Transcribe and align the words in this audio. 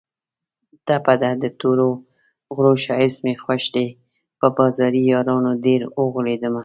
ټپه 0.85 1.13
ده: 1.21 1.29
د 1.43 1.45
تورو 1.59 1.89
غرو 2.55 2.73
ښایست 2.83 3.19
مې 3.25 3.33
خوښ 3.43 3.63
دی 3.75 3.87
په 4.39 4.47
بازاري 4.57 5.01
یارانو 5.11 5.51
ډېر 5.65 5.81
اوغولېدمه 5.99 6.59